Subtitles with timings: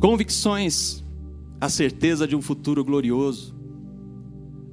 [0.00, 1.04] Convicções,
[1.60, 3.54] a certeza de um futuro glorioso.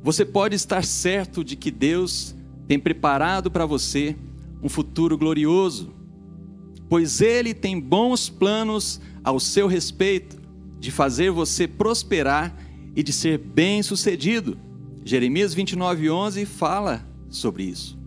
[0.01, 2.33] Você pode estar certo de que Deus
[2.65, 4.15] tem preparado para você
[4.63, 5.91] um futuro glorioso,
[6.87, 10.37] pois Ele tem bons planos ao seu respeito,
[10.79, 12.55] de fazer você prosperar
[12.95, 14.57] e de ser bem-sucedido.
[15.03, 17.99] Jeremias 29:11 fala sobre isso.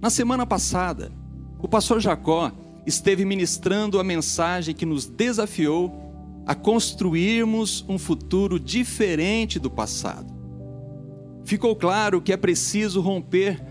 [0.00, 1.12] Na semana passada,
[1.60, 2.50] o pastor Jacó
[2.84, 6.01] esteve ministrando a mensagem que nos desafiou
[6.46, 10.32] a construirmos um futuro diferente do passado.
[11.44, 13.62] Ficou claro que é preciso romper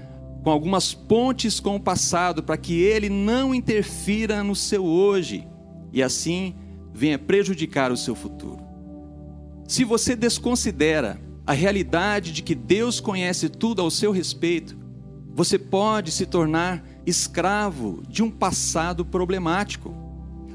[0.43, 5.47] com algumas pontes com o passado para que ele não interfira no seu hoje
[5.93, 6.55] e assim
[6.93, 8.59] venha prejudicar o seu futuro.
[9.67, 14.77] Se você desconsidera a realidade de que Deus conhece tudo ao seu respeito,
[15.33, 19.93] você pode se tornar escravo de um passado problemático.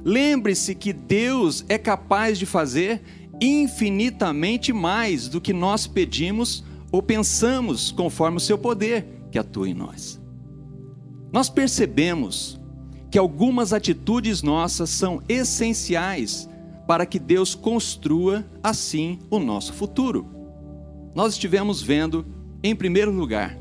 [0.08, 3.02] Lembre-se que Deus é capaz de fazer
[3.40, 9.74] infinitamente mais do que nós pedimos ou pensamos, conforme o seu poder que atua em
[9.74, 10.20] nós.
[11.32, 12.60] Nós percebemos
[13.10, 16.48] que algumas atitudes nossas são essenciais
[16.86, 20.24] para que Deus construa assim o nosso futuro.
[21.16, 22.24] Nós estivemos vendo,
[22.62, 23.58] em primeiro lugar,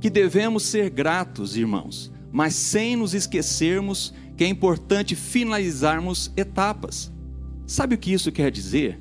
[0.00, 7.12] que devemos ser gratos, irmãos, mas sem nos esquecermos que é importante finalizarmos etapas.
[7.66, 9.00] Sabe o que isso quer dizer?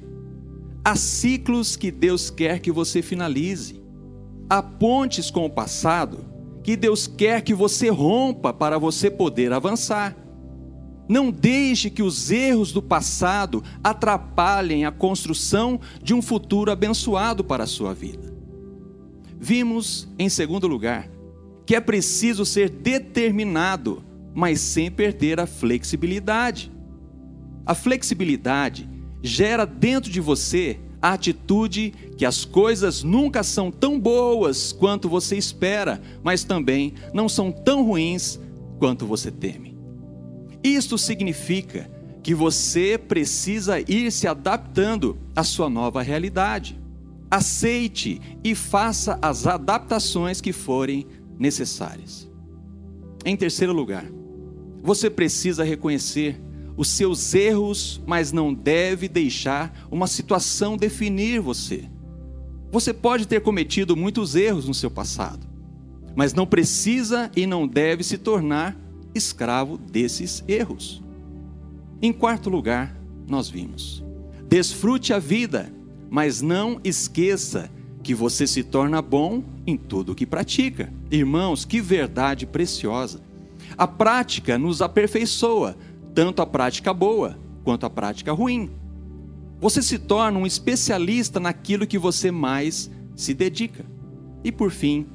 [0.83, 3.83] Há ciclos que Deus quer que você finalize.
[4.49, 6.25] Há pontes com o passado
[6.63, 10.15] que Deus quer que você rompa para você poder avançar.
[11.07, 17.65] Não deixe que os erros do passado atrapalhem a construção de um futuro abençoado para
[17.65, 18.33] a sua vida.
[19.39, 21.07] Vimos, em segundo lugar,
[21.65, 26.71] que é preciso ser determinado, mas sem perder a flexibilidade.
[27.65, 28.87] A flexibilidade
[29.21, 35.37] gera dentro de você a atitude que as coisas nunca são tão boas quanto você
[35.37, 38.39] espera, mas também não são tão ruins
[38.79, 39.75] quanto você teme.
[40.63, 41.89] Isto significa
[42.23, 46.79] que você precisa ir se adaptando à sua nova realidade.
[47.29, 51.05] Aceite e faça as adaptações que forem
[51.39, 52.29] necessárias.
[53.23, 54.05] Em terceiro lugar,
[54.81, 56.39] você precisa reconhecer
[56.77, 61.89] os seus erros, mas não deve deixar uma situação definir você.
[62.71, 65.47] Você pode ter cometido muitos erros no seu passado,
[66.15, 68.77] mas não precisa e não deve se tornar
[69.13, 71.01] escravo desses erros.
[72.01, 72.95] Em quarto lugar,
[73.27, 74.03] nós vimos:
[74.47, 75.71] desfrute a vida,
[76.09, 77.71] mas não esqueça
[78.03, 80.91] que você se torna bom em tudo o que pratica.
[81.09, 83.21] Irmãos, que verdade preciosa!
[83.77, 85.75] A prática nos aperfeiçoa,
[86.13, 88.69] tanto a prática boa quanto a prática ruim.
[89.59, 93.85] Você se torna um especialista naquilo que você mais se dedica.
[94.43, 95.07] E por fim,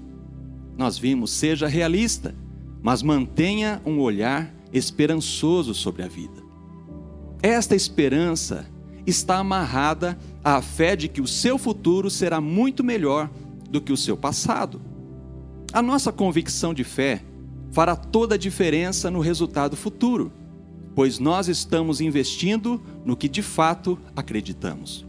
[0.76, 2.34] nós vimos, seja realista,
[2.82, 6.42] mas mantenha um olhar esperançoso sobre a vida.
[7.42, 8.66] Esta esperança
[9.06, 13.30] está amarrada à fé de que o seu futuro será muito melhor
[13.70, 14.80] do que o seu passado.
[15.72, 17.22] A nossa convicção de fé
[17.70, 20.32] fará toda a diferença no resultado futuro
[20.94, 25.06] pois nós estamos investindo no que de fato acreditamos.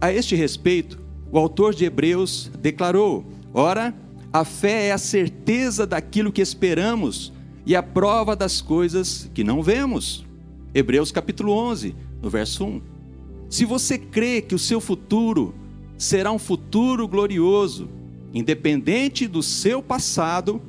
[0.00, 0.98] A este respeito,
[1.30, 3.94] o autor de Hebreus declarou: Ora,
[4.32, 7.32] a fé é a certeza daquilo que esperamos
[7.64, 10.24] e a prova das coisas que não vemos.
[10.74, 12.82] Hebreus capítulo 11, no verso 1.
[13.48, 15.54] Se você crê que o seu futuro
[15.98, 17.88] será um futuro glorioso,
[18.32, 20.60] independente do seu passado,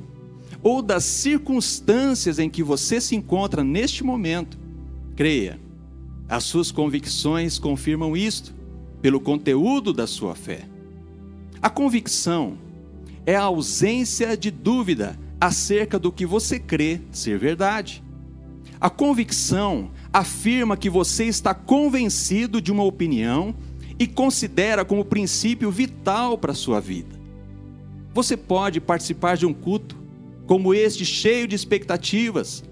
[0.62, 4.56] ou das circunstâncias em que você se encontra neste momento,
[5.16, 5.60] creia.
[6.28, 8.54] As suas convicções confirmam isto
[9.00, 10.62] pelo conteúdo da sua fé.
[11.60, 12.56] A convicção
[13.26, 18.02] é a ausência de dúvida acerca do que você crê ser verdade.
[18.80, 23.54] A convicção afirma que você está convencido de uma opinião
[23.98, 27.21] e considera como princípio vital para a sua vida.
[28.14, 29.96] Você pode participar de um culto
[30.46, 32.62] como este, cheio de expectativas,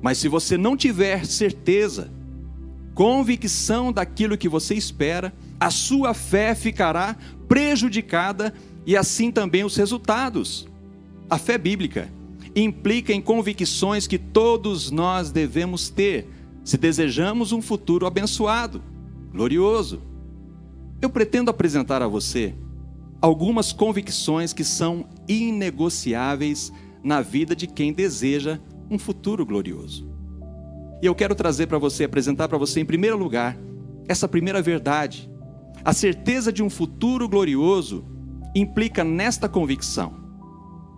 [0.00, 2.10] mas se você não tiver certeza,
[2.94, 7.16] convicção daquilo que você espera, a sua fé ficará
[7.48, 8.54] prejudicada
[8.86, 10.68] e assim também os resultados.
[11.28, 12.08] A fé bíblica
[12.54, 16.28] implica em convicções que todos nós devemos ter
[16.62, 18.82] se desejamos um futuro abençoado,
[19.32, 20.00] glorioso.
[21.02, 22.54] Eu pretendo apresentar a você
[23.24, 26.70] algumas convicções que são inegociáveis
[27.02, 28.60] na vida de quem deseja
[28.90, 30.06] um futuro glorioso.
[31.00, 33.56] E eu quero trazer para você, apresentar para você, em primeiro lugar,
[34.06, 35.30] essa primeira verdade,
[35.82, 38.04] a certeza de um futuro glorioso,
[38.54, 40.12] implica nesta convicção: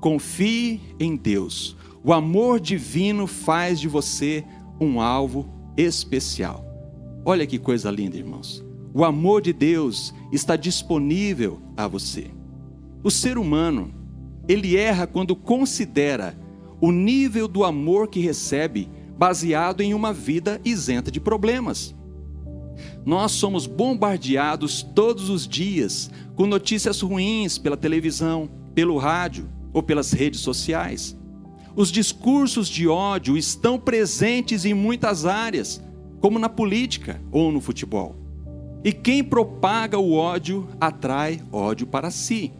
[0.01, 1.77] confie em Deus.
[2.03, 4.45] O amor divino faz de você
[4.81, 6.65] um alvo especial.
[7.25, 8.67] Olha que coisa linda, irmãos.
[8.99, 12.31] O amor de Deus está disponível a você.
[13.05, 13.93] O ser humano,
[14.49, 16.35] ele erra quando considera
[16.81, 18.89] o nível do amor que recebe
[19.19, 21.95] baseado em uma vida isenta de problemas.
[23.05, 30.11] Nós somos bombardeados todos os dias com notícias ruins pela televisão, pelo rádio ou pelas
[30.11, 31.15] redes sociais.
[31.77, 35.85] Os discursos de ódio estão presentes em muitas áreas,
[36.19, 38.25] como na política ou no futebol.
[38.87, 42.53] E quem propaga o ódio atrai ódio para si.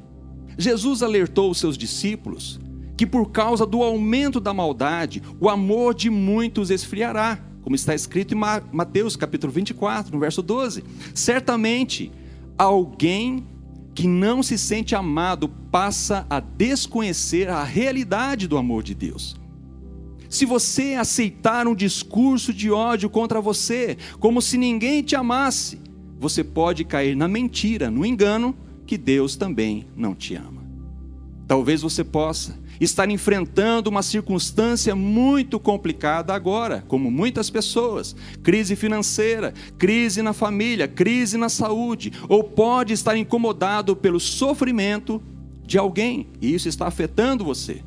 [0.59, 2.59] Jesus alertou os seus discípulos
[2.97, 8.35] que por causa do aumento da maldade, o amor de muitos esfriará, como está escrito
[8.35, 8.41] em
[8.73, 10.83] Mateus capítulo 24, no verso 12.
[11.15, 12.11] Certamente,
[12.59, 13.47] alguém
[13.95, 19.37] que não se sente amado passa a desconhecer a realidade do amor de Deus.
[20.29, 25.86] Se você aceitar um discurso de ódio contra você, como se ninguém te amasse,
[26.19, 28.55] você pode cair na mentira, no engano,
[28.87, 30.65] que Deus também não te ama.
[31.47, 39.55] Talvez você possa estar enfrentando uma circunstância muito complicada agora, como muitas pessoas, crise financeira,
[39.79, 45.23] crise na família, crise na saúde, ou pode estar incomodado pelo sofrimento
[45.65, 47.83] de alguém, e isso está afetando você.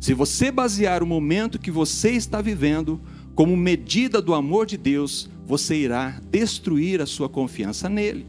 [0.00, 3.00] Se você basear o momento que você está vivendo
[3.34, 8.26] como medida do amor de Deus, você irá destruir a sua confiança nele.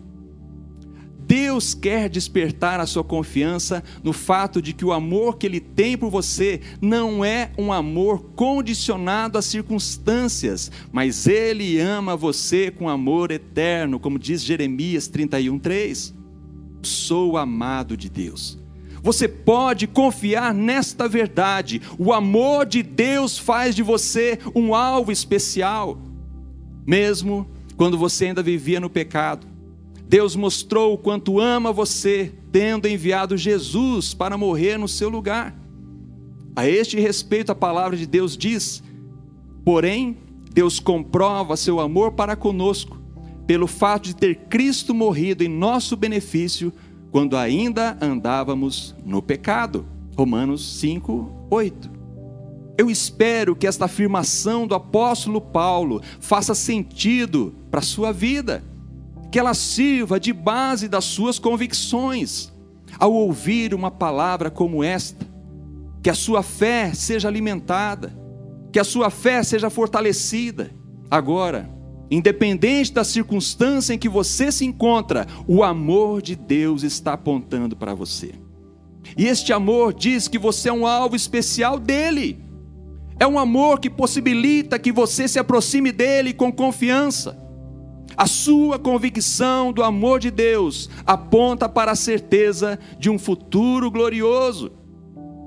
[1.27, 5.95] Deus quer despertar a sua confiança no fato de que o amor que Ele tem
[5.95, 13.29] por você não é um amor condicionado às circunstâncias, mas Ele ama você com amor
[13.29, 16.15] eterno, como diz Jeremias 31,3.
[16.81, 18.57] Sou amado de Deus.
[19.03, 21.81] Você pode confiar nesta verdade.
[21.97, 25.97] O amor de Deus faz de você um alvo especial,
[26.89, 27.47] mesmo
[27.77, 29.47] quando você ainda vivia no pecado
[30.09, 35.55] Deus mostrou o quanto ama você, tendo enviado Jesus para morrer no seu lugar.
[36.55, 38.81] A este respeito, a palavra de Deus diz:
[39.63, 40.17] porém,
[40.51, 42.99] Deus comprova seu amor para conosco,
[43.45, 46.73] pelo fato de ter Cristo morrido em nosso benefício,
[47.11, 49.85] quando ainda andávamos no pecado.
[50.17, 51.98] Romanos 5, 8.
[52.79, 58.63] Eu espero que esta afirmação do apóstolo Paulo faça sentido para a sua vida
[59.29, 62.53] que ela sirva de base das suas convicções.
[62.97, 65.27] Ao ouvir uma palavra como esta,
[66.01, 68.17] que a sua fé seja alimentada,
[68.71, 70.71] que a sua fé seja fortalecida.
[71.11, 71.69] Agora,
[72.09, 77.93] independente da circunstância em que você se encontra, o amor de Deus está apontando para
[77.93, 78.35] você.
[79.17, 82.47] E este amor diz que você é um alvo especial dele.
[83.19, 87.37] É um amor que possibilita que você se aproxime dele com confiança.
[88.15, 94.71] A sua convicção do amor de Deus aponta para a certeza de um futuro glorioso.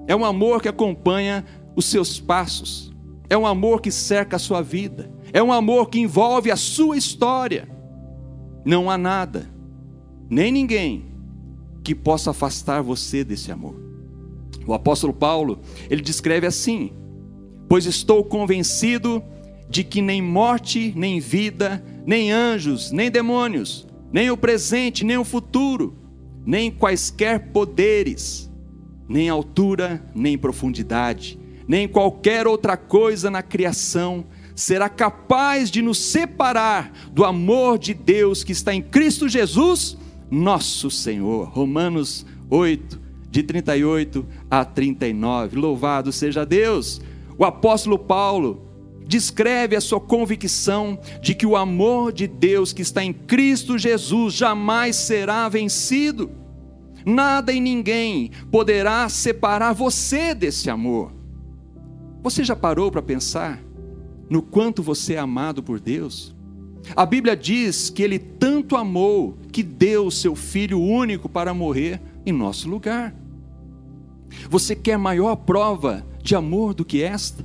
[0.06, 2.92] É um amor que acompanha os seus passos.
[3.28, 5.10] É um amor que cerca a sua vida.
[5.32, 7.68] É um amor que envolve a sua história.
[8.64, 9.50] Não há nada,
[10.28, 11.06] nem ninguém,
[11.82, 13.74] que possa afastar você desse amor.
[14.66, 15.60] O apóstolo Paulo,
[15.90, 16.92] ele descreve assim:
[17.72, 19.24] Pois estou convencido
[19.66, 25.24] de que nem morte, nem vida, nem anjos, nem demônios, nem o presente, nem o
[25.24, 25.96] futuro,
[26.44, 28.52] nem quaisquer poderes,
[29.08, 36.92] nem altura, nem profundidade, nem qualquer outra coisa na criação será capaz de nos separar
[37.10, 39.96] do amor de Deus que está em Cristo Jesus,
[40.30, 41.48] nosso Senhor.
[41.48, 43.00] Romanos 8,
[43.30, 45.56] de 38 a 39.
[45.56, 47.00] Louvado seja Deus.
[47.42, 48.62] O apóstolo Paulo,
[49.04, 54.32] descreve a sua convicção de que o amor de Deus que está em Cristo Jesus
[54.32, 56.30] jamais será vencido.
[57.04, 61.12] Nada e ninguém poderá separar você desse amor.
[62.22, 63.60] Você já parou para pensar
[64.30, 66.32] no quanto você é amado por Deus?
[66.94, 72.00] A Bíblia diz que Ele tanto amou que deu o seu Filho único para morrer
[72.24, 73.12] em nosso lugar.
[74.48, 77.44] Você quer maior prova de amor do que esta?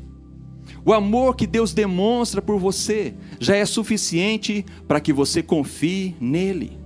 [0.85, 6.77] O amor que Deus demonstra por você já é suficiente para que você confie nele.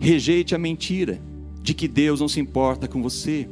[0.00, 1.20] Rejeite a mentira
[1.62, 3.48] de que Deus não se importa com você,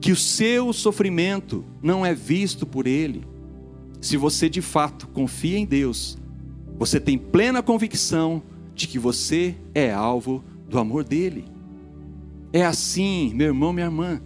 [0.00, 3.24] que o seu sofrimento não é visto por ele.
[4.00, 6.18] Se você de fato confia em Deus,
[6.76, 8.42] você tem plena convicção
[8.74, 11.44] de que você é alvo do amor dele.
[12.52, 14.20] É assim, meu irmão, minha irmã,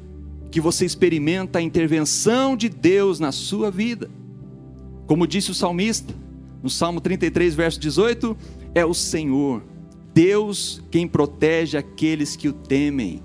[0.51, 4.11] que você experimenta a intervenção de Deus na sua vida.
[5.07, 6.15] Como disse o salmista,
[6.63, 8.37] no Salmo 33, verso 18,
[8.75, 9.63] é o Senhor,
[10.13, 13.23] Deus, quem protege aqueles que o temem.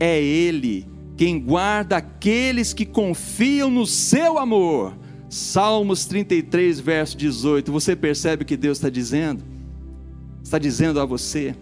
[0.00, 0.86] É Ele
[1.16, 4.96] quem guarda aqueles que confiam no seu amor.
[5.28, 7.70] Salmos 33, verso 18.
[7.70, 9.44] Você percebe o que Deus está dizendo?
[10.42, 11.54] Está dizendo a você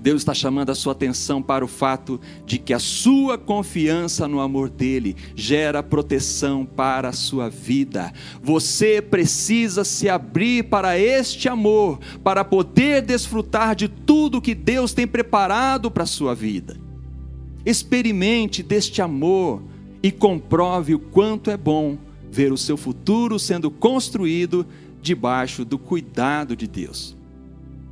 [0.00, 4.40] Deus está chamando a sua atenção para o fato de que a sua confiança no
[4.40, 8.12] amor dele gera proteção para a sua vida.
[8.42, 15.06] Você precisa se abrir para este amor, para poder desfrutar de tudo que Deus tem
[15.06, 16.76] preparado para a sua vida.
[17.66, 19.62] Experimente deste amor
[20.02, 21.98] e comprove o quanto é bom
[22.30, 24.64] ver o seu futuro sendo construído
[25.02, 27.17] debaixo do cuidado de Deus.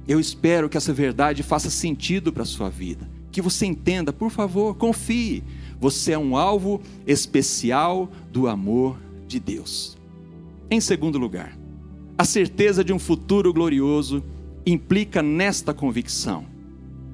[0.08, 3.08] Eu espero que essa verdade faça sentido para a sua vida.
[3.32, 5.42] Que você entenda, por favor, confie.
[5.80, 8.96] Você é um alvo especial do amor
[9.26, 9.96] de Deus.
[10.70, 11.56] Em segundo lugar,
[12.16, 14.22] a certeza de um futuro glorioso
[14.64, 16.46] implica nesta convicção: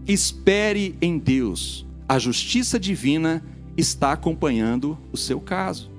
[0.07, 3.43] espere em Deus, a justiça divina
[3.77, 5.91] está acompanhando o seu caso.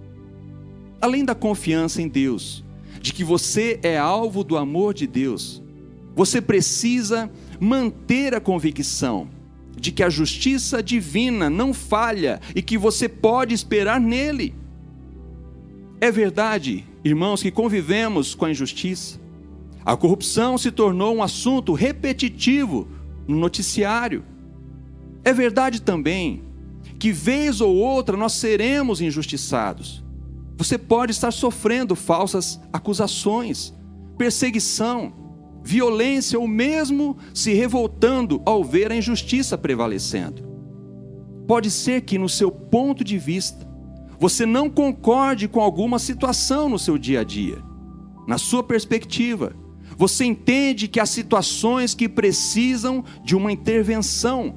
[1.01, 2.63] Além da confiança em Deus,
[3.01, 5.62] de que você é alvo do amor de Deus,
[6.15, 7.29] você precisa
[7.60, 9.27] manter a convicção
[9.75, 14.55] de que a justiça divina não falha e que você pode esperar nele.
[16.00, 19.20] É verdade, irmãos, que convivemos com a injustiça.
[19.86, 22.88] A corrupção se tornou um assunto repetitivo
[23.27, 24.24] no noticiário.
[25.24, 26.43] É verdade também
[27.00, 30.03] que, vez ou outra, nós seremos injustiçados.
[30.58, 33.74] Você pode estar sofrendo falsas acusações,
[34.17, 35.23] perseguição,
[35.63, 40.43] violência ou mesmo se revoltando ao ver a injustiça prevalecendo.
[41.48, 43.67] Pode ser que, no seu ponto de vista,
[44.20, 47.58] você não concorde com alguma situação no seu dia a dia.
[48.27, 49.55] Na sua perspectiva,
[49.98, 54.55] você entende que há situações que precisam de uma intervenção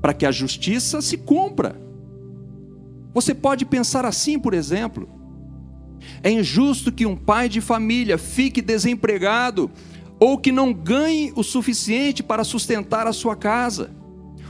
[0.00, 1.80] para que a justiça se cumpra.
[3.14, 5.08] Você pode pensar assim, por exemplo:
[6.22, 9.70] é injusto que um pai de família fique desempregado
[10.20, 13.90] ou que não ganhe o suficiente para sustentar a sua casa,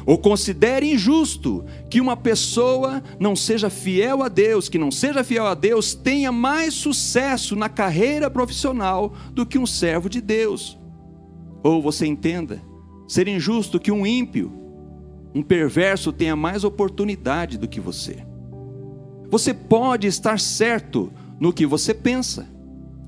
[0.07, 5.47] ou considere injusto que uma pessoa não seja fiel a Deus, que não seja fiel
[5.47, 10.79] a Deus, tenha mais sucesso na carreira profissional do que um servo de Deus.
[11.63, 12.63] Ou você entenda,
[13.07, 14.51] ser injusto que um ímpio,
[15.35, 18.25] um perverso tenha mais oportunidade do que você.
[19.31, 22.49] Você pode estar certo no que você pensa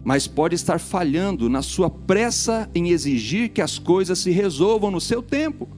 [0.04, 5.00] mas pode estar falhando na sua pressa em exigir que as coisas se resolvam no
[5.00, 5.68] seu tempo.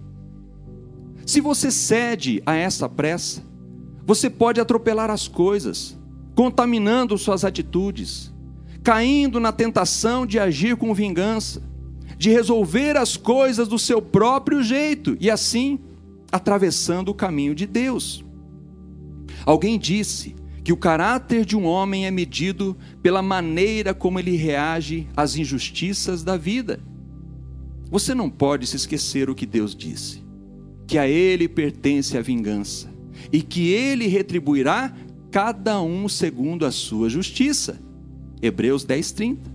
[1.26, 3.42] Se você cede a essa pressa,
[4.04, 5.98] você pode atropelar as coisas,
[6.34, 8.32] contaminando suas atitudes,
[8.82, 11.62] caindo na tentação de agir com vingança,
[12.16, 15.78] de resolver as coisas do seu próprio jeito e assim
[16.30, 18.24] atravessando o caminho de Deus.
[19.44, 25.08] Alguém disse que o caráter de um homem é medido pela maneira como ele reage
[25.16, 26.80] às injustiças da vida.
[27.90, 30.22] Você não pode se esquecer o que Deus disse:
[30.86, 32.92] que a Ele pertence a vingança
[33.32, 34.94] e que Ele retribuirá
[35.30, 37.80] cada um segundo a sua justiça.
[38.42, 39.52] Hebreus 10, 30.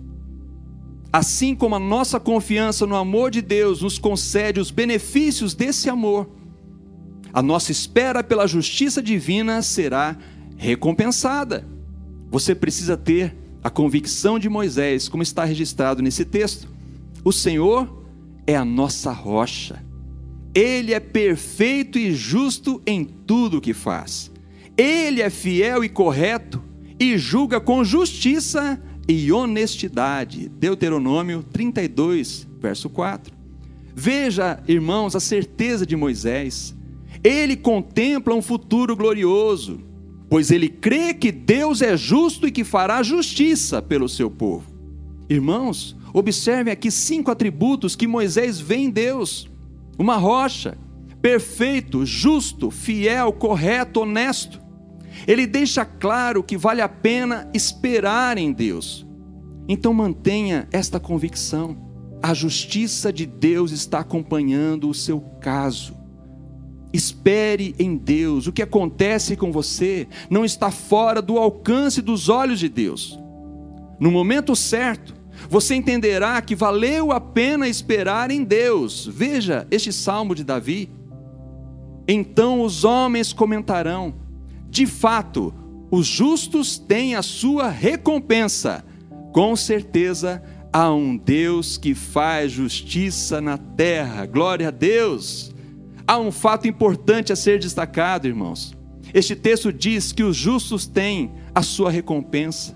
[1.13, 6.29] Assim como a nossa confiança no amor de Deus nos concede os benefícios desse amor,
[7.31, 10.17] a nossa espera pela justiça divina será
[10.57, 11.65] recompensada.
[12.29, 16.67] Você precisa ter a convicção de Moisés, como está registrado nesse texto.
[17.23, 18.03] O Senhor
[18.45, 19.83] é a nossa rocha.
[20.53, 24.31] Ele é perfeito e justo em tudo o que faz.
[24.77, 26.63] Ele é fiel e correto
[26.99, 30.49] e julga com justiça e honestidade.
[30.49, 33.33] Deuteronômio 32, verso 4.
[33.95, 36.75] Veja, irmãos, a certeza de Moisés.
[37.23, 39.81] Ele contempla um futuro glorioso
[40.29, 44.65] pois ele crê que Deus é justo e que fará justiça pelo seu povo.
[45.29, 49.49] Irmãos, observem aqui cinco atributos que Moisés vê em Deus:
[49.97, 50.77] uma rocha,
[51.21, 54.61] perfeito, justo, fiel, correto, honesto.
[55.27, 59.05] Ele deixa claro que vale a pena esperar em Deus.
[59.67, 61.75] Então mantenha esta convicção.
[62.21, 65.96] A justiça de Deus está acompanhando o seu caso.
[66.97, 68.47] Espere em Deus.
[68.47, 73.19] O que acontece com você não está fora do alcance dos olhos de Deus.
[73.99, 75.13] No momento certo,
[75.47, 79.07] você entenderá que valeu a pena esperar em Deus.
[79.13, 80.89] Veja este salmo de Davi.
[82.07, 84.15] Então os homens comentarão:
[84.67, 85.53] de fato,
[85.91, 88.83] os justos têm a sua recompensa.
[89.31, 90.41] Com certeza
[90.73, 94.25] há um Deus que faz justiça na terra.
[94.25, 95.55] Glória a Deus.
[96.07, 98.73] Há um fato importante a ser destacado, irmãos.
[99.13, 102.75] Este texto diz que os justos têm a sua recompensa.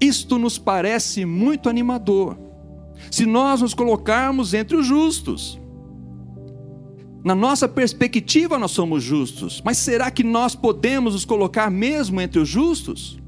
[0.00, 2.38] Isto nos parece muito animador.
[3.10, 5.60] Se nós nos colocarmos entre os justos,
[7.24, 12.40] na nossa perspectiva nós somos justos, mas será que nós podemos nos colocar mesmo entre
[12.40, 13.20] os justos?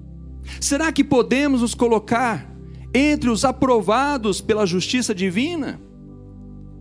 [0.61, 2.51] Será que podemos nos colocar
[2.93, 5.81] entre os aprovados pela justiça divina?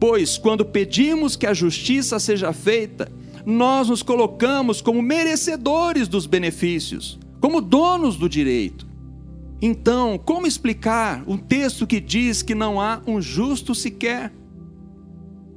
[0.06, 3.10] Pois quando pedimos que a justiça seja feita,
[3.46, 8.86] nós nos colocamos como merecedores dos benefícios, como donos do direito.
[9.62, 14.34] Então, como explicar um texto que diz que não há um justo sequer?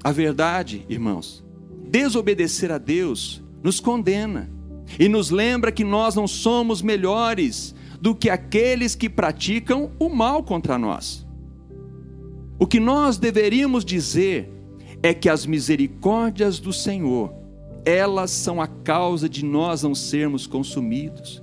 [0.04, 1.44] A verdade, irmãos,
[1.90, 4.48] desobedecer a Deus nos condena
[4.96, 10.44] e nos lembra que nós não somos melhores do que aqueles que praticam o mal
[10.44, 11.25] contra nós.
[12.58, 14.50] O que nós deveríamos dizer
[15.02, 17.34] é que as misericórdias do Senhor,
[17.84, 21.42] elas são a causa de nós não sermos consumidos.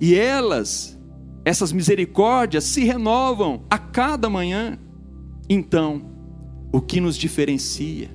[0.00, 0.98] E elas
[1.44, 4.78] essas misericórdias se renovam a cada manhã.
[5.48, 6.10] Então,
[6.72, 8.10] o que nos diferencia?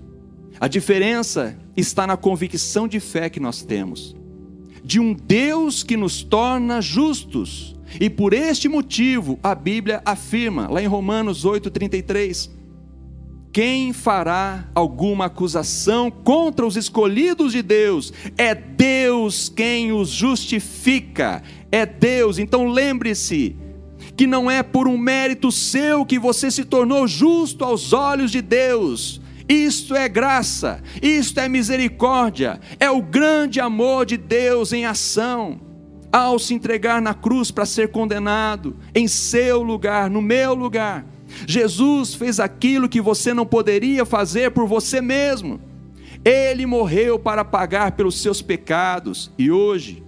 [0.60, 4.16] A diferença está na convicção de fé que nós temos,
[4.88, 7.76] de um Deus que nos torna justos.
[8.00, 12.50] E por este motivo, a Bíblia afirma, lá em Romanos 8,33,
[13.52, 18.14] quem fará alguma acusação contra os escolhidos de Deus?
[18.38, 22.40] É Deus quem os justifica é Deus.
[22.40, 23.58] Então lembre-se
[24.16, 28.42] que não é por um mérito seu que você se tornou justo aos olhos de
[28.42, 29.20] Deus.
[29.50, 35.62] Isto é graça, isto é misericórdia, é o grande amor de Deus em ação.
[36.12, 41.06] Ao se entregar na cruz para ser condenado, em seu lugar, no meu lugar,
[41.46, 45.60] Jesus fez aquilo que você não poderia fazer por você mesmo.
[46.24, 50.04] Ele morreu para pagar pelos seus pecados e hoje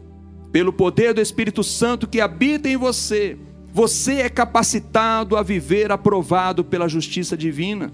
[0.51, 3.37] pelo poder do Espírito Santo que habita em você,
[3.71, 7.93] você é capacitado a viver aprovado pela justiça divina.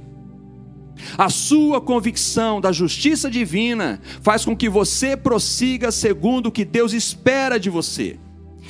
[1.18, 6.94] A sua convicção da justiça divina faz com que você prossiga segundo o que Deus
[6.94, 8.18] espera de você.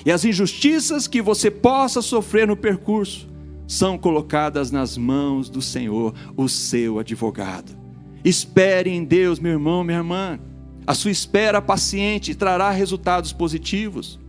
[0.05, 3.27] E as injustiças que você possa sofrer no percurso
[3.67, 7.75] são colocadas nas mãos do Senhor, o seu advogado.
[8.23, 10.39] Espere em Deus, meu irmão, minha irmã.
[10.85, 14.19] A sua espera paciente trará resultados positivos.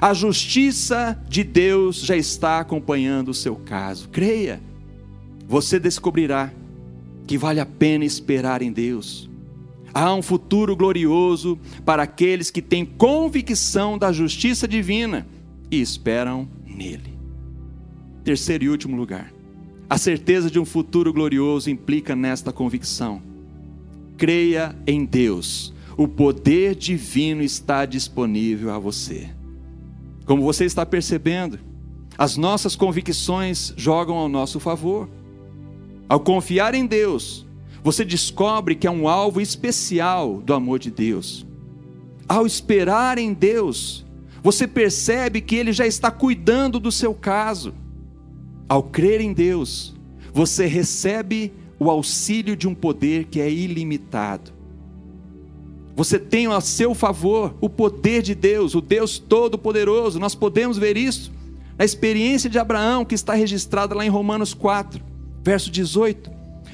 [0.00, 4.08] A justiça de Deus já está acompanhando o seu caso.
[4.08, 4.60] Creia,
[5.46, 6.52] você descobrirá
[7.26, 9.28] que vale a pena esperar em Deus.
[9.92, 15.26] Há um futuro glorioso para aqueles que têm convicção da justiça divina
[15.70, 17.18] e esperam nele.
[18.22, 19.32] Terceiro e último lugar.
[19.88, 23.22] A certeza de um futuro glorioso implica nesta convicção.
[24.16, 29.30] Creia em Deus o poder divino está disponível a você.
[30.26, 31.58] Como você está percebendo,
[32.18, 35.08] as nossas convicções jogam ao nosso favor.
[36.08, 37.46] Ao confiar em Deus,
[37.82, 41.46] você descobre que é um alvo especial do amor de Deus.
[42.28, 44.04] Ao esperar em Deus,
[44.42, 47.74] você percebe que Ele já está cuidando do seu caso.
[48.68, 49.94] Ao crer em Deus,
[50.32, 54.52] você recebe o auxílio de um poder que é ilimitado.
[55.96, 60.18] Você tem a seu favor o poder de Deus, o Deus Todo-Poderoso.
[60.18, 61.32] Nós podemos ver isso
[61.78, 65.02] na experiência de Abraão, que está registrada lá em Romanos 4,
[65.46, 66.28] verso 18.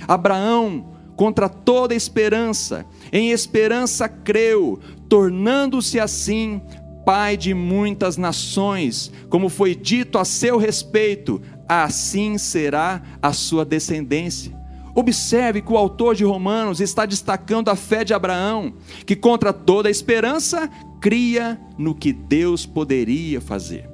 [0.08, 4.80] Abraão, contra toda esperança, em esperança creu,
[5.10, 6.62] tornando-se assim
[7.04, 14.58] pai de muitas nações, como foi dito a seu respeito, assim será a sua descendência.
[14.94, 19.90] Observe que o autor de Romanos está destacando a fé de Abraão, que contra toda
[19.90, 20.68] esperança
[21.00, 23.88] cria no que Deus poderia fazer.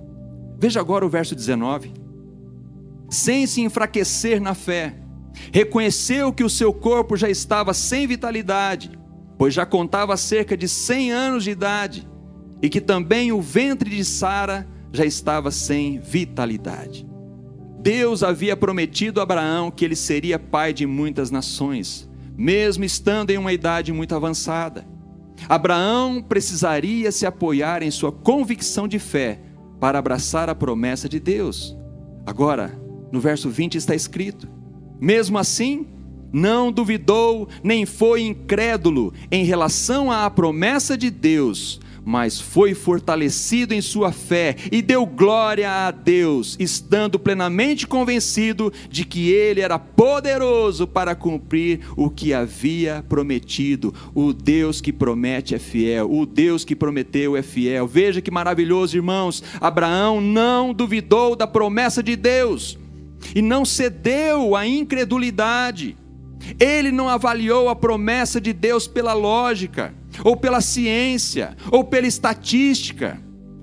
[0.56, 1.97] Veja agora o verso 19.
[3.08, 4.94] Sem se enfraquecer na fé,
[5.52, 8.90] reconheceu que o seu corpo já estava sem vitalidade,
[9.38, 12.08] pois já contava cerca de 100 anos de idade,
[12.60, 17.06] e que também o ventre de Sara já estava sem vitalidade.
[17.80, 23.38] Deus havia prometido a Abraão que ele seria pai de muitas nações, mesmo estando em
[23.38, 24.86] uma idade muito avançada.
[25.48, 29.40] Abraão precisaria se apoiar em sua convicção de fé
[29.78, 31.76] para abraçar a promessa de Deus.
[32.26, 34.48] Agora, No verso 20 está escrito:
[35.00, 35.86] Mesmo assim,
[36.32, 43.80] não duvidou nem foi incrédulo em relação à promessa de Deus, mas foi fortalecido em
[43.80, 50.86] sua fé e deu glória a Deus, estando plenamente convencido de que ele era poderoso
[50.86, 53.94] para cumprir o que havia prometido.
[54.14, 57.86] O Deus que promete é fiel, o Deus que prometeu é fiel.
[57.86, 59.42] Veja que maravilhoso, irmãos.
[59.60, 62.78] Abraão não duvidou da promessa de Deus
[63.34, 65.96] e não cedeu à incredulidade.
[66.58, 73.20] Ele não avaliou a promessa de Deus pela lógica, ou pela ciência, ou pela estatística.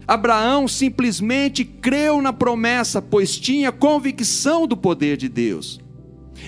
[0.07, 5.79] Abraão simplesmente creu na promessa, pois tinha convicção do poder de Deus.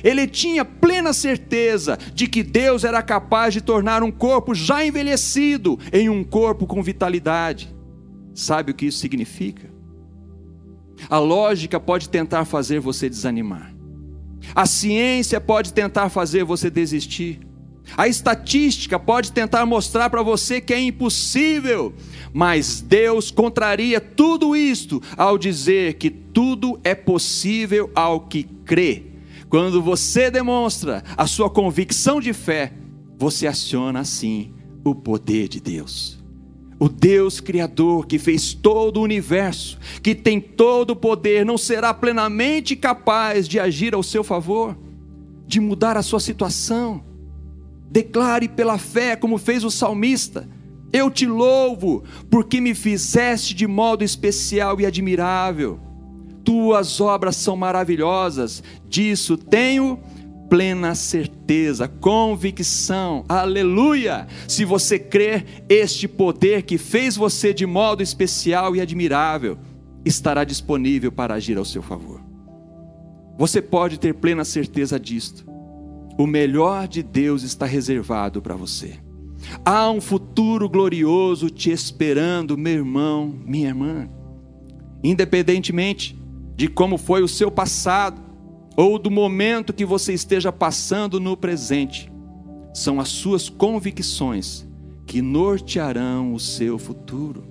[0.04, 5.80] Ele tinha plena certeza de que Deus era capaz de tornar um corpo já envelhecido
[5.92, 7.74] em um corpo com vitalidade.
[8.36, 9.77] Sabe o que isso significa?
[11.10, 13.74] A lógica pode tentar fazer você desanimar.
[14.56, 17.40] A ciência pode tentar fazer você desistir.
[17.96, 21.94] A estatística pode tentar mostrar para você que é impossível,
[22.34, 29.06] mas Deus contraria tudo isto ao dizer que tudo é possível ao que crê.
[29.50, 32.74] Quando você demonstra a sua convicção de fé,
[33.18, 36.17] você aciona assim o poder de Deus.
[36.80, 41.94] O Deus Criador que fez todo o universo, que tem todo o poder, não será
[41.94, 44.78] plenamente capaz de agir ao seu favor,
[45.48, 47.04] de mudar a sua situação.
[47.90, 50.48] Declare pela fé, como fez o salmista:
[50.94, 55.80] Eu te louvo, porque me fizeste de modo especial e admirável.
[56.44, 60.00] Tuas obras são maravilhosas, disso tenho
[60.50, 64.28] plena certeza, convicção, aleluia.
[64.48, 69.58] Se você crer, este poder que fez você de modo especial e admirável
[70.06, 72.22] estará disponível para agir ao seu favor.
[73.38, 75.46] Você pode ter plena certeza disto.
[76.18, 78.96] O melhor de Deus está reservado para você.
[79.64, 84.10] Há um futuro glorioso te esperando, meu irmão, minha irmã.
[85.04, 86.18] Independentemente
[86.56, 88.20] de como foi o seu passado,
[88.78, 92.12] ou do momento que você esteja passando no presente,
[92.72, 94.68] são as suas convicções
[95.08, 97.44] que nortearão o seu futuro.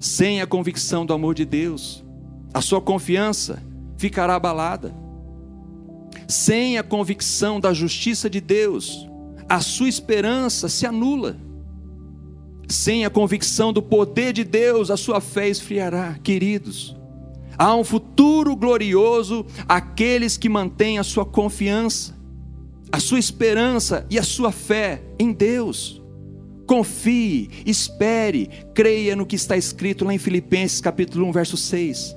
[0.00, 2.04] Sem a convicção do amor de Deus,
[2.52, 3.62] a sua confiança
[3.96, 4.92] ficará abalada.
[6.26, 9.08] Sem a convicção da justiça de Deus,
[9.48, 11.36] a sua esperança se anula.
[12.68, 16.18] Sem a convicção do poder de Deus, a sua fé esfriará.
[16.24, 16.97] Queridos,
[17.58, 22.16] Há um futuro glorioso àqueles que mantêm a sua confiança,
[22.92, 26.00] a sua esperança e a sua fé em Deus.
[26.68, 32.14] Confie, espere, creia no que está escrito lá em Filipenses capítulo 1, verso 6.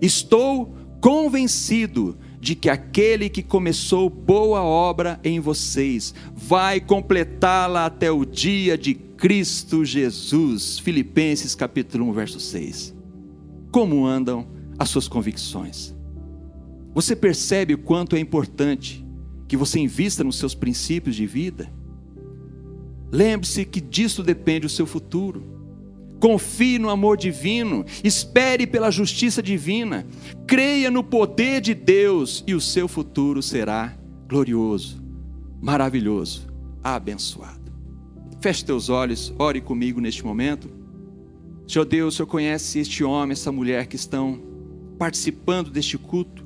[0.00, 8.24] Estou convencido de que aquele que começou boa obra em vocês vai completá-la até o
[8.24, 10.78] dia de Cristo Jesus.
[10.78, 12.94] Filipenses capítulo 1, verso 6.
[13.72, 15.94] Como andam as suas convicções.
[16.94, 19.04] Você percebe o quanto é importante
[19.46, 21.70] que você invista nos seus princípios de vida?
[23.12, 25.44] Lembre-se que disso depende o seu futuro.
[26.18, 30.06] Confie no amor divino, espere pela justiça divina,
[30.46, 33.94] creia no poder de Deus e o seu futuro será
[34.26, 35.00] glorioso,
[35.60, 36.46] maravilhoso,
[36.82, 37.70] abençoado.
[38.40, 40.70] Feche teus olhos, ore comigo neste momento.
[41.68, 44.40] Senhor Deus, o Senhor conhece este homem, essa mulher que estão
[44.98, 46.44] participando deste culto,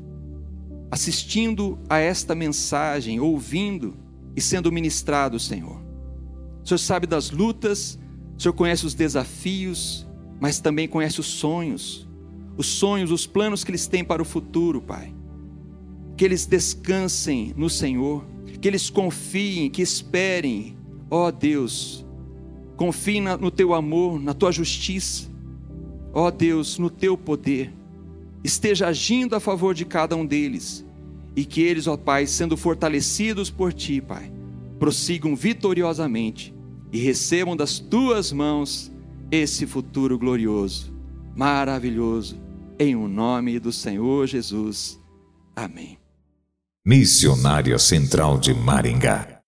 [0.90, 3.94] assistindo a esta mensagem, ouvindo
[4.36, 5.80] e sendo ministrado, Senhor.
[6.62, 7.98] O Senhor sabe das lutas,
[8.36, 10.06] o Senhor conhece os desafios,
[10.40, 12.08] mas também conhece os sonhos,
[12.56, 15.14] os sonhos, os planos que eles têm para o futuro, Pai.
[16.16, 18.24] Que eles descansem no Senhor,
[18.60, 20.76] que eles confiem, que esperem,
[21.10, 22.04] ó Deus,
[22.76, 25.30] confiem no teu amor, na tua justiça,
[26.12, 27.79] ó Deus, no teu poder
[28.42, 30.84] esteja agindo a favor de cada um deles
[31.36, 34.32] e que eles, ó Pai, sendo fortalecidos por Ti, Pai,
[34.78, 36.54] prossigam vitoriosamente
[36.92, 38.90] e recebam das Tuas mãos
[39.30, 40.92] esse futuro glorioso,
[41.36, 42.40] maravilhoso,
[42.78, 44.98] em o nome do Senhor Jesus.
[45.54, 45.98] Amém.
[46.84, 49.39] Missionária Central de Maringá